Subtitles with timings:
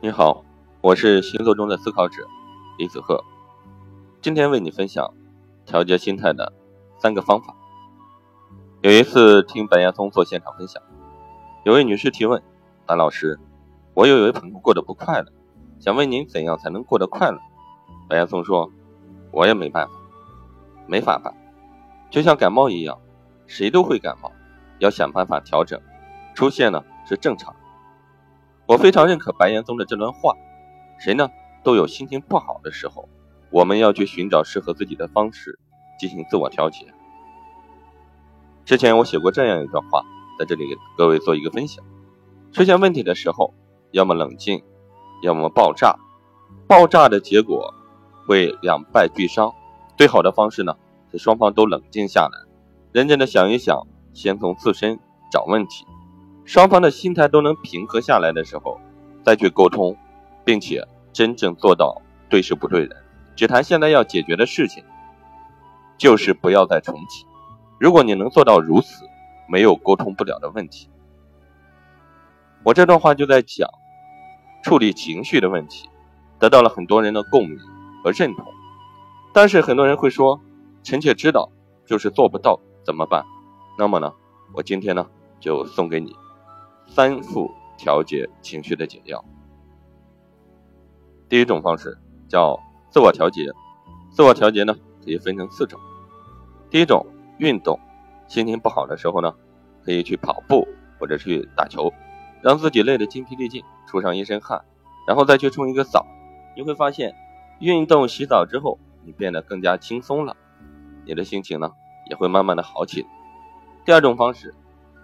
[0.00, 0.44] 你好，
[0.80, 2.24] 我是星座中的思考者
[2.78, 3.24] 李子鹤，
[4.22, 5.12] 今天为你分享
[5.66, 6.52] 调节心态的
[6.98, 7.52] 三个方法。
[8.80, 10.80] 有一次听白岩松做现场分享，
[11.64, 12.40] 有位女士提问
[12.86, 13.40] ：“白老师，
[13.92, 15.32] 我有一位朋友过得不快乐，
[15.80, 17.40] 想问您怎样才能过得快乐？”
[18.08, 18.70] 白岩松说
[19.32, 19.92] ：“我也没办法，
[20.86, 21.34] 没法办，
[22.08, 22.96] 就像感冒一样，
[23.48, 24.30] 谁都会感冒，
[24.78, 25.80] 要想办法调整，
[26.36, 27.52] 出现呢是正常。”
[28.68, 30.34] 我非常认可白岩松的这段话，
[30.98, 31.30] 谁呢
[31.64, 33.08] 都有心情不好的时候，
[33.50, 35.58] 我们要去寻找适合自己的方式
[35.98, 36.86] 进行自我调节。
[38.66, 40.02] 之前我写过这样一段话，
[40.38, 41.82] 在这里给各位做一个分享：
[42.52, 43.54] 出现问题的时候，
[43.90, 44.62] 要么冷静，
[45.22, 45.96] 要么爆炸。
[46.66, 47.72] 爆炸的结果
[48.26, 49.50] 会两败俱伤。
[49.96, 50.74] 最好的方式呢
[51.10, 52.38] 是双方都冷静下来，
[52.92, 55.00] 认真的想一想，先从自身
[55.32, 55.86] 找问题。
[56.48, 58.80] 双方的心态都能平和下来的时候，
[59.22, 59.94] 再去沟通，
[60.46, 62.96] 并且真正做到对事不对人，
[63.36, 64.82] 只谈现在要解决的事情，
[65.98, 67.26] 就是不要再重启。
[67.78, 69.04] 如果你能做到如此，
[69.46, 70.88] 没有沟通不了的问题。
[72.64, 73.68] 我这段话就在讲
[74.64, 75.90] 处理情绪的问题，
[76.38, 77.58] 得到了很多人的共鸣
[78.02, 78.46] 和认同。
[79.34, 80.40] 但是很多人会说
[80.82, 81.50] ：“臣妾知道，
[81.84, 83.22] 就是做不到，怎么办？”
[83.76, 84.14] 那么呢，
[84.54, 85.06] 我今天呢
[85.38, 86.16] 就送给你。
[86.88, 89.24] 三副调节情绪的解药。
[91.28, 92.58] 第一种方式叫
[92.90, 93.52] 自我调节，
[94.10, 95.78] 自我调节呢可以分成四种。
[96.70, 97.06] 第一种
[97.38, 97.78] 运动，
[98.26, 99.32] 心情不好的时候呢，
[99.84, 100.66] 可以去跑步
[100.98, 101.92] 或者去打球，
[102.42, 104.64] 让自己累得精疲力尽，出上一身汗，
[105.06, 106.06] 然后再去冲一个澡，
[106.56, 107.14] 你会发现，
[107.60, 110.36] 运动洗澡之后，你变得更加轻松了，
[111.04, 111.70] 你的心情呢
[112.10, 113.08] 也会慢慢的好起来。
[113.84, 114.54] 第二种方式，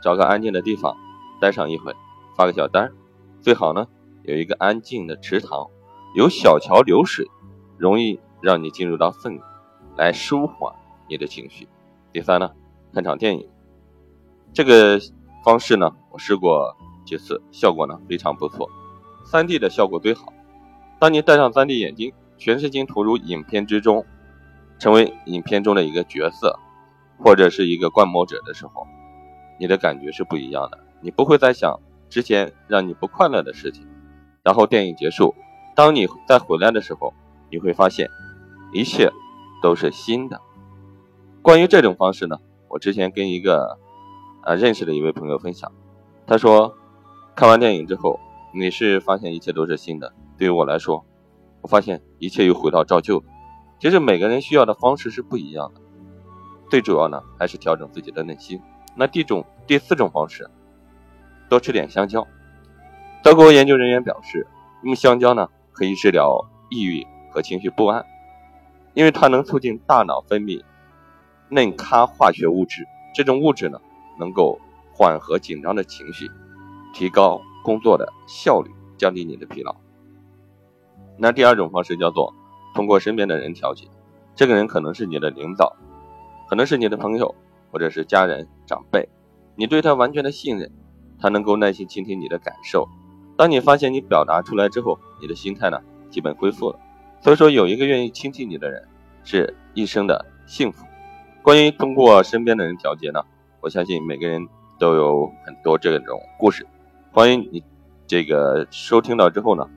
[0.00, 0.96] 找个安静的地方。
[1.42, 1.92] 待上一会，
[2.36, 2.92] 发个小单，
[3.40, 3.88] 最好呢
[4.22, 5.66] 有一个安静的池塘，
[6.14, 7.26] 有小桥流水，
[7.76, 9.40] 容易让你进入到氛围，
[9.96, 10.72] 来舒缓
[11.08, 11.66] 你的情绪。
[12.12, 12.52] 第三呢，
[12.94, 13.48] 看场电影，
[14.52, 15.00] 这个
[15.44, 18.70] 方式呢我试过几次，效果呢非常不错
[19.26, 20.32] ，3D 的效果最好。
[21.00, 24.06] 当你戴上 3D 眼镜，全身心投入影片之中，
[24.78, 26.56] 成为影片中的一个角色，
[27.18, 28.86] 或者是一个观摩者的时候，
[29.58, 30.78] 你的感觉是不一样的。
[31.02, 33.86] 你不会再想之前让你不快乐的事情，
[34.42, 35.34] 然后电影结束，
[35.74, 37.12] 当你再回来的时候，
[37.50, 38.08] 你会发现
[38.72, 39.10] 一切
[39.62, 40.40] 都是新的。
[41.42, 43.78] 关于这种方式呢，我之前跟一个
[44.42, 45.72] 啊认识的一位朋友分享，
[46.26, 46.74] 他说
[47.34, 48.20] 看完电影之后，
[48.54, 50.12] 你是发现一切都是新的。
[50.38, 51.04] 对于我来说，
[51.62, 53.22] 我发现一切又回到照旧。
[53.80, 55.80] 其实每个人需要的方式是不一样的，
[56.70, 58.60] 最主要呢还是调整自己的内心。
[58.94, 60.48] 那第种第四种方式。
[61.52, 62.26] 多吃点香蕉。
[63.22, 64.46] 德国研究人员表示，
[64.84, 68.06] 用香蕉呢可以治疗抑郁和情绪不安，
[68.94, 70.64] 因为它能促进大脑分泌
[71.50, 72.86] 嫩咖化学物质。
[73.14, 73.78] 这种物质呢
[74.18, 74.58] 能够
[74.94, 76.26] 缓和紧张的情绪，
[76.94, 79.76] 提高工作的效率，降低你的疲劳。
[81.18, 82.32] 那第二种方式叫做
[82.74, 83.86] 通过身边的人调节。
[84.34, 85.76] 这个人可能是你的领导，
[86.48, 87.34] 可能是你的朋友，
[87.70, 89.06] 或者是家人长辈，
[89.54, 90.72] 你对他完全的信任。
[91.22, 92.88] 他能够耐心倾听你的感受，
[93.36, 95.78] 当你发现你表达出来之后，你的心态呢
[96.10, 96.78] 基本恢复了。
[97.20, 98.82] 所以说，有一个愿意倾听你的人，
[99.22, 100.84] 是一生的幸福。
[101.40, 103.22] 关于通过身边的人调节呢，
[103.60, 104.48] 我相信每个人
[104.80, 106.66] 都有很多这种故事。
[107.12, 107.62] 欢迎你
[108.08, 109.70] 这个收听到之后呢，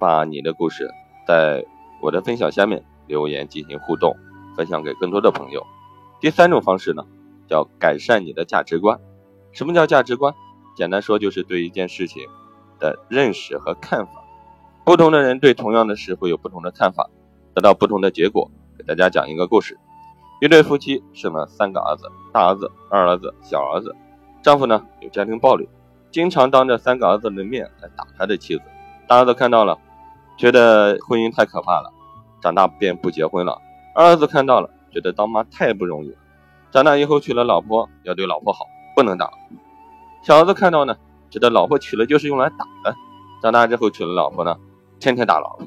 [0.00, 0.90] 把你的故事
[1.28, 1.64] 在
[2.02, 4.16] 我的分享下面留言进行互动，
[4.56, 5.64] 分享给更多的朋友。
[6.20, 7.04] 第三种方式呢，
[7.46, 8.98] 叫改善你的价值观。
[9.52, 10.34] 什么叫价值观？
[10.78, 12.22] 简单说，就是对一件事情
[12.78, 14.12] 的认识和看法。
[14.84, 17.10] 不同的人对同样的事会有不同的看法，
[17.52, 18.48] 得到不同的结果。
[18.78, 19.76] 给大家讲一个故事：
[20.40, 23.92] 一对夫妻生了三个儿子，大儿子、二儿子、小儿子。
[24.40, 25.68] 丈夫呢有家庭暴力，
[26.12, 28.62] 经常当着三个儿子的面来打他的妻子。
[29.08, 29.76] 大儿子看到了，
[30.36, 31.92] 觉得婚姻太可怕了，
[32.40, 33.60] 长大便不结婚了。
[33.96, 36.16] 二儿子看到了，觉得当妈太不容易了，
[36.70, 38.64] 长大以后娶了老婆要对老婆好，
[38.94, 39.28] 不能打。
[40.22, 40.96] 小儿子看到呢，
[41.30, 42.94] 觉得老婆娶了就是用来打的，
[43.40, 44.56] 长大之后娶了老婆呢，
[45.00, 45.66] 天天打老婆。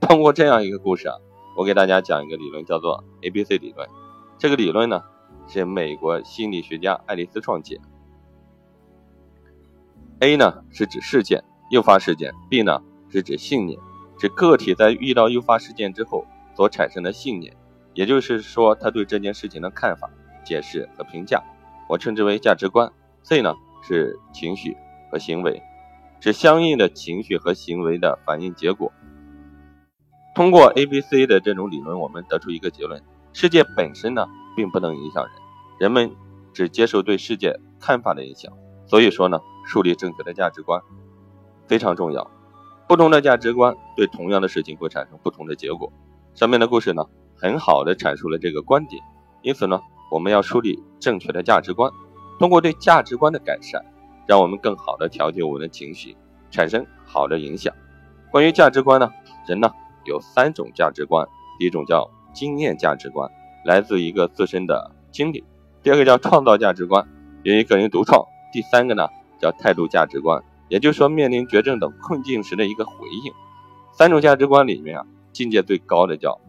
[0.00, 1.16] 通过这样一个故事啊，
[1.56, 3.88] 我给大家讲一个理论，叫做 A B C 理论。
[4.36, 5.02] 这个理论呢，
[5.46, 7.80] 是美国心理学家爱丽丝创建。
[10.20, 13.78] A 呢是指事件诱发事件，B 呢是指信念，
[14.18, 17.56] 指个体在遇到诱发事件之后所产生的信念，
[17.94, 20.10] 也就是说他对这件事情的看法、
[20.44, 21.42] 解释和评价，
[21.88, 22.92] 我称之为价值观。
[23.22, 23.54] C 呢？
[23.86, 24.76] 是情绪
[25.12, 25.62] 和行为，
[26.20, 28.90] 是相应的情绪和行为的反应结果。
[30.34, 33.00] 通过 A、B、C 的这种理论，我们得出一个结论：
[33.32, 34.26] 世界本身呢，
[34.56, 35.32] 并不能影响人，
[35.78, 36.10] 人们
[36.52, 38.52] 只接受对世界看法的影响。
[38.86, 40.80] 所以说呢，树立正确的价值观
[41.68, 42.30] 非常重要。
[42.88, 45.92] 不同的价值观对同样的事情会产生不同的结果。
[46.34, 49.02] 上面的故事呢，很好的阐述了这个观点。
[49.42, 51.90] 因此呢，我们要树立正确的价值观，
[52.38, 53.84] 通过对价值观的改善，
[54.26, 56.16] 让我们更好的调节我们的情绪，
[56.50, 57.74] 产生好的影响。
[58.30, 59.10] 关于价值观呢，
[59.46, 59.70] 人呢
[60.04, 61.26] 有三种价值观，
[61.58, 63.30] 第一种叫经验价值观，
[63.64, 65.44] 来自一个自身的经历；
[65.82, 67.06] 第二个叫创造价值观，
[67.44, 69.08] 源于个人独创；第三个呢
[69.38, 70.42] 叫态度价值观。
[70.68, 73.32] 也就是说，面临绝症等困境时的一个回应。
[73.92, 76.40] 三种价值观里面啊，境界最高的叫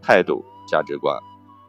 [0.00, 1.18] 态度价值观。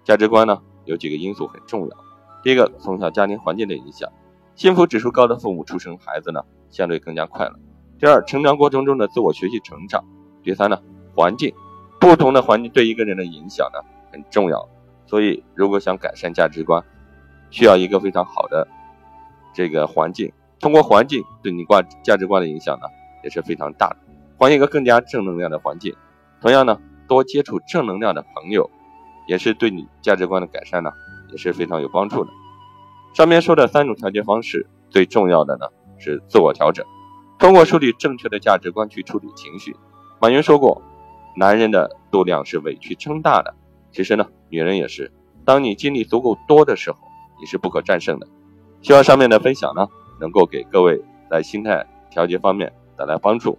[0.04, 2.05] 价值观呢，有几个因素很重要。
[2.46, 4.08] 第一个，从小家庭环境的影响，
[4.54, 7.56] 幸福指数高的父母出生孩子呢，相对更加快乐。
[7.98, 10.06] 第二，成长过程中的自我学习成长。
[10.44, 10.80] 第三呢，
[11.16, 11.52] 环境，
[12.00, 13.80] 不同的环境对一个人的影响呢
[14.12, 14.70] 很重要。
[15.08, 16.84] 所以，如果想改善价值观，
[17.50, 18.68] 需要一个非常好的
[19.52, 20.32] 这个环境。
[20.60, 22.86] 通过环境对你挂价值观的影响呢，
[23.24, 23.98] 也是非常大的。
[24.38, 25.96] 换一个更加正能量的环境，
[26.40, 28.70] 同样呢，多接触正能量的朋友，
[29.28, 30.92] 也是对你价值观的改善呢，
[31.32, 32.32] 也是非常有帮助的。
[33.14, 35.68] 上面说的三种调节方式，最重要的呢
[35.98, 36.86] 是自我调整，
[37.40, 39.76] 通过树立正确的价值观去处理情绪。
[40.20, 40.82] 马云说过，
[41.36, 43.54] 男人的度量是委屈撑大的，
[43.92, 45.12] 其实呢，女人也是。
[45.46, 46.98] 当你经历足够多的时候，
[47.40, 48.28] 你是不可战胜的。
[48.82, 49.88] 希望上面的分享呢。
[50.18, 53.58] 能够给各位在心态调节方面带来帮助。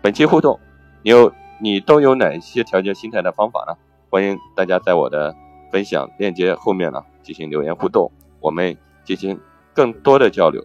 [0.00, 0.60] 本期互动，
[1.02, 3.76] 你有你都有哪些调节心态的方法呢？
[4.08, 5.34] 欢迎大家在我的
[5.70, 8.10] 分享链接后面呢进行留言互动，
[8.40, 9.40] 我们进行
[9.74, 10.64] 更多的交流。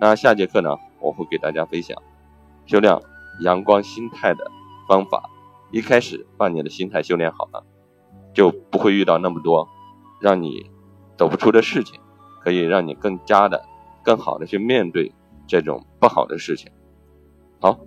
[0.00, 1.96] 那下节课呢，我会给大家分享
[2.66, 2.96] 修炼
[3.40, 4.50] 阳光心态的
[4.88, 5.30] 方法。
[5.70, 7.64] 一开始把你的心态修炼好了，
[8.34, 9.68] 就不会遇到那么多
[10.20, 10.70] 让你
[11.16, 11.98] 走不出的事情，
[12.40, 13.64] 可以让你更加的。
[14.04, 15.12] 更好的去面对
[15.46, 16.68] 这种不好的事情。
[17.60, 17.78] 好，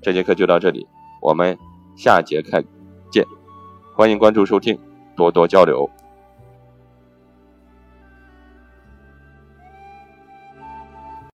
[0.00, 0.88] 这节课就到这里，
[1.20, 1.58] 我们
[1.94, 2.64] 下节课
[3.10, 3.22] 见。
[3.94, 4.80] 欢迎关注收听，
[5.14, 5.90] 多多交流。